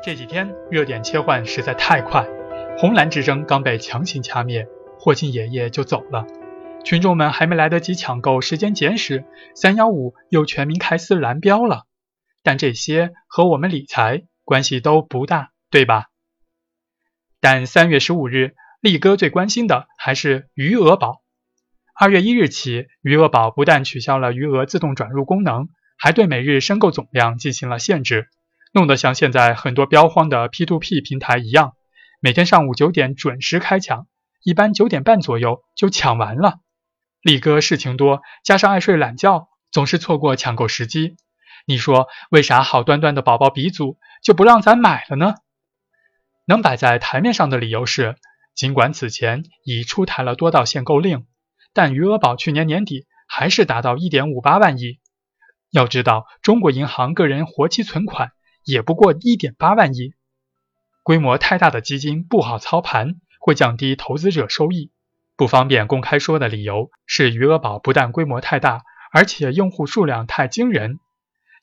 [0.00, 2.24] 这几天热点切换实在太快，
[2.78, 6.24] 红蓝之争刚被强行掐灭，霍金爷爷就走了。
[6.84, 9.24] 群众们还没来得及抢购时间简史，
[9.56, 11.84] 三幺五又全民开撕蓝标了。
[12.44, 16.06] 但这些和我们理财关系都不大，对吧？
[17.40, 21.22] 但三月十五日，力哥最关心的还是余额宝。
[21.94, 28.28] 二月一日起，余额宝不但取消了余额自动转入功能，还对每日申购总量进行了限制，
[28.72, 31.74] 弄得像现在很多标荒的 P2P 平台一样，
[32.20, 34.06] 每天上午九点准时开抢，
[34.42, 36.60] 一般九点半左右就抢完了。
[37.22, 41.16] 力哥事情多，加上爱睡懒觉，总是错过抢购时机。
[41.66, 45.34] 你说为啥好端端的宝宝鼻祖就不让咱买了呢？
[46.46, 48.16] 能摆在台面上的理由是，
[48.54, 51.26] 尽管此前已出台了多道限购令。
[51.74, 54.98] 但余额宝去年年底还是达到一点五八万亿。
[55.70, 58.32] 要知道，中国银行个人活期存款
[58.68, 60.12] 也不过一点八万亿，
[61.02, 64.92] 规模太大的基金不好操盘，会降低投资者收益。
[65.36, 70.98] 不方便公开说的理由是，余额宝不但规模太大，而且用户数量太惊人，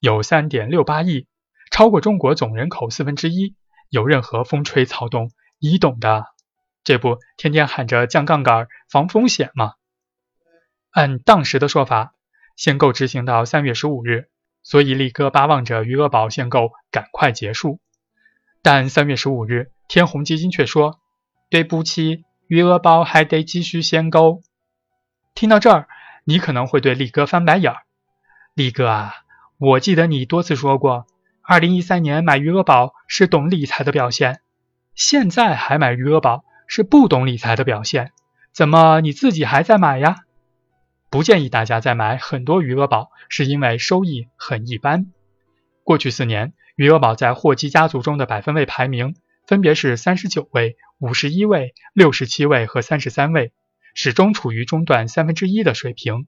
[0.00, 1.26] 有三点六八亿，
[1.70, 3.54] 超过中国总人口四分之一。
[3.90, 6.24] 有任何风吹草动，你懂的。
[6.84, 9.74] 这不，天天喊着降杠杆、防风险吗？
[10.90, 12.14] 按当时的说法，
[12.56, 14.30] 限购执行到三月十五日，
[14.64, 17.78] 所以力哥巴望着余额宝限购赶快结束。
[18.62, 20.98] 但三月十五日，天弘基金却说
[21.50, 24.40] ：“对不起，余额宝还得继续限购。”
[25.36, 25.86] 听到这儿，
[26.24, 27.82] 你可能会对力哥翻白眼儿。
[28.54, 29.14] 力哥啊，
[29.58, 31.06] 我记得你多次说过，
[31.42, 34.40] 二零一三年买余额宝是懂理财的表现，
[34.94, 38.12] 现在还买余额宝是不懂理财的表现，
[38.52, 40.23] 怎么你自己还在买呀？
[41.14, 45.12] 不建议大家再买很多余额宝，是因为收益很一般。
[45.84, 49.14] 过去四年，余额宝在霍基家族中的百分位排名
[49.46, 53.52] 分别是三十九位、五十一位、六十七位和三十三位，
[53.94, 56.26] 始终处于中段三分之一的水平。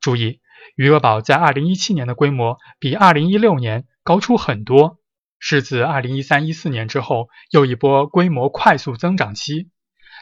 [0.00, 0.40] 注意，
[0.74, 4.98] 余额宝在二零一七年的规模比二零一六年高出很多，
[5.38, 9.68] 是自二零一三一四年之后又一波规模快速增长期，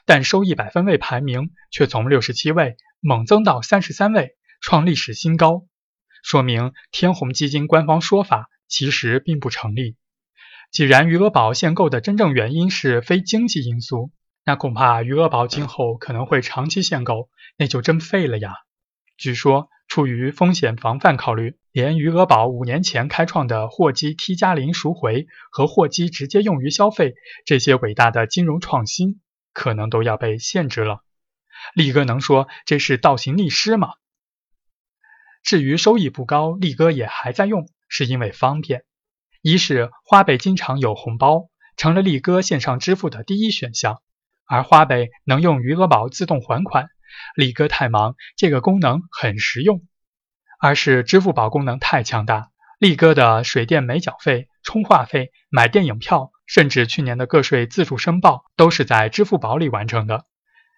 [0.07, 2.77] 但收益百分位排名却从六十七位。
[3.01, 5.67] 猛增到三十三位，创历史新高，
[6.25, 9.97] 说明天弘基金官方说法其实并不成立。
[10.73, 14.11] 既然余额宝限购的真正原因是非经济因素，
[14.45, 17.29] 那恐怕余额宝今后可能会长期限购，
[17.59, 18.55] 那就真废了呀。
[19.19, 27.15] 据说出于风险防范考虑，连余额宝五年前开创的货基 T 加零赎回和货基直接用于消费
[27.45, 29.21] 这些伟大的金融创新，
[29.57, 31.03] 可能都要被限制了。
[31.75, 33.95] 力哥能说这是倒行逆施吗？
[35.43, 38.85] 至于收益不高，力哥也还在用，是因为方便。
[39.41, 44.03] 一是花呗经常有红包，成了力哥线上支付的第一选项，
[44.47, 46.91] 而花呗能用余额宝自动还款，
[47.35, 49.81] 力哥太忙，这个功能很实用。
[50.61, 60.25] 二是支付宝功能太强大，力哥的水电煤缴费、充话费、买电影票，甚至去年的个税自助申报，都是在支付宝里完成的。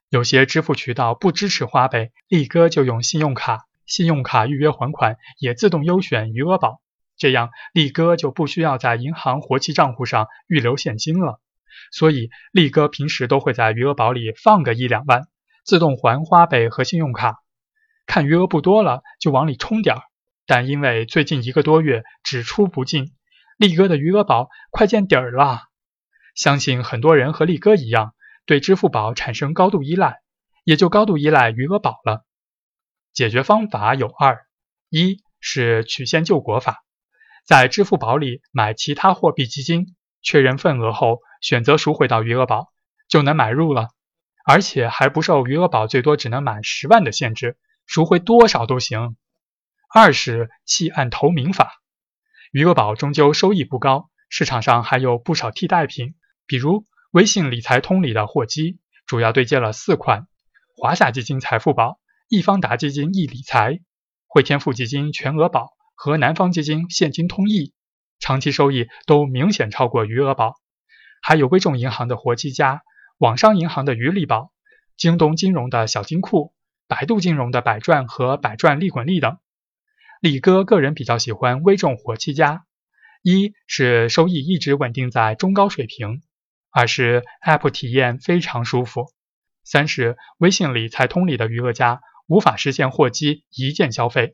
[0.09, 6.81] 有些支付渠道不支持花呗，力哥就用信用卡，信用卡预约还款也自动优选余额宝，
[7.19, 11.41] 这样力哥就不需要在银行活期账户上预留现金了。
[11.93, 15.29] 所以力哥平时都会在余额宝里放个一两万，
[15.65, 17.37] 自动还花呗和信用卡。
[18.06, 20.03] 看余额不多了，就往里充点儿。
[20.47, 23.12] 但因为最近一个多月只出不进，
[23.59, 25.65] 力哥的余额宝快见底儿了。
[26.35, 28.15] 相信很多人和力哥一样。
[28.47, 30.23] 对支付宝产生高度依赖，
[30.65, 32.25] 也就高度依赖余额宝了。
[33.13, 34.47] 解决方法有二：
[34.89, 36.83] 一是曲线救国法，
[37.45, 42.73] 在支付宝里买其他货币基金，确认份额后选择赎回到余额宝，
[43.07, 43.91] 就能买入了，
[44.47, 49.19] 而且还不受余额宝最多只能满十万的限制，赎回多少都行。
[49.93, 51.82] 二是弃暗投明法，
[52.53, 56.15] 余额宝终究收益不高，市场上还有不少替代品，
[56.47, 56.87] 比如。
[57.12, 60.27] 微信理财通里的货基主要对接了四款：
[60.77, 61.99] 华夏基金财富宝、
[62.29, 63.81] 易方达基金易理财、
[64.27, 67.73] 汇添富基金全额宝和南方基金现金通易，
[68.21, 70.56] 长期收益都明显超过余额宝。
[71.23, 72.83] 还有微众银行的活基加、
[73.17, 74.53] 网商银行的余利宝、
[74.99, 76.53] 京东金融的小金库、
[76.87, 79.39] 百度金融的百赚和百赚利滚利等。
[80.20, 82.65] 李哥个人比较喜欢微众活期加，
[83.23, 86.23] 一是收益一直稳定在中高水平。
[86.70, 89.06] 二是 App 体验非常舒服，
[89.62, 94.32] 三是微信理财通里的余额加无法实现货基一键消费，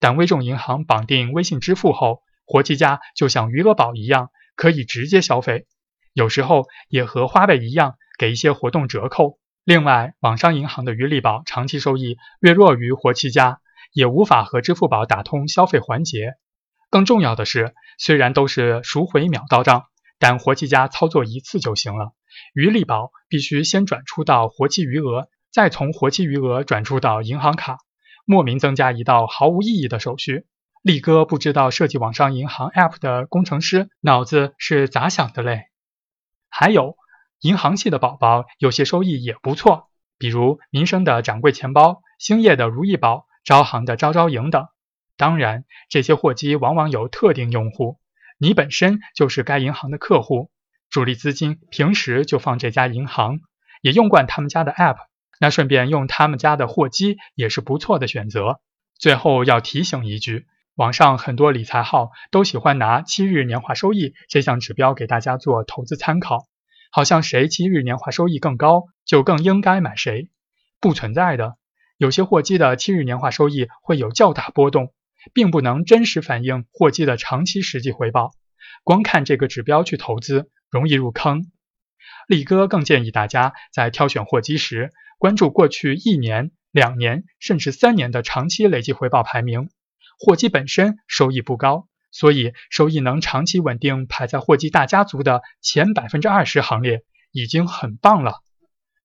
[0.00, 5.66] 但微众银行绑定微信支付后，活期加就像余额宝一样，可以直接消费，
[6.14, 9.38] 有时候也和花呗一样给一些活动折扣。
[9.62, 13.60] 另外，网商银行的余利宝长期收益略弱于活期加，
[13.92, 16.34] 也无法和支付宝打通消费环节。
[16.90, 19.84] 更重要的是，虽然都是赎回秒到账，
[20.18, 22.12] 但活期家操作一次就行了，
[22.54, 27.78] 余利宝必须先转出到活期余额，再从活期余额转出到银行卡，
[28.24, 30.46] 莫名增加一道毫无意义的手续。
[30.82, 35.64] 力哥不知道设计网上银行 App 的工程师脑子是咋想的嘞？
[36.48, 36.96] 还有
[37.40, 44.66] 银行系的宝宝有些收益也不错，比如民生的掌柜钱包、兴业的如意宝、招行的招招赢等。
[45.16, 47.98] 当然，这些货基往往有特定用户，
[48.38, 50.50] 你本身就是该银行的客户，
[50.90, 53.40] 主力资金平时就放这家银行，
[53.80, 54.98] 也用惯他们家的 App，
[55.40, 58.60] 那顺便用他们家的货基也是不错的选择。
[58.98, 60.44] 最后要提醒一句。
[60.74, 66.46] 网上很多理财号都喜欢拿七日年化收益这项指标给大家做投资参考，
[66.92, 70.28] 好像谁七日年化收益更高，就更应该买谁。
[70.80, 71.56] 不存在的，
[71.98, 74.94] 有些货基的七日年化收益会有较大波动，
[75.34, 78.30] 并不能真实反映货基的长期实际回报。
[78.84, 81.50] 光看这个指标去投资，容易入坑。
[82.28, 89.68] 力哥更建议大家在挑选货基时，关注过去一年、两年甚至三年的长期累计回报排名。
[90.20, 97.02] 货基本身收益不高，所以收益能长期稳定排在货基大家族的前百分之二十行列
[97.32, 98.36] 已经很棒了。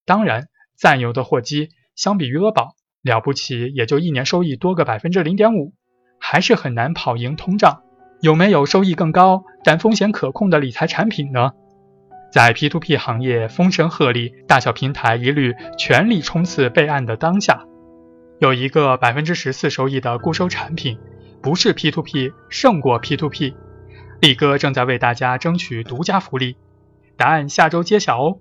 [0.06, 0.48] 当然，
[0.78, 5.74] 再牛的货基相比余额宝了不起，也就一年收益多个百分之零点五，
[6.20, 7.82] 还是很难跑赢通胀。
[8.22, 11.52] 有没有收益更高但风险可控的理财产品呢？
[12.32, 17.66] 在 P2P 行业风声鹤唳、大小平台一律全力冲刺备案的当下。
[18.40, 20.98] 有一个百分之十四收益的固收产品，
[21.42, 23.54] 不是 P2P 胜过 P2P，
[24.22, 26.56] 力哥正在为大家争取独家福利，
[27.18, 28.40] 答案下周揭晓哦。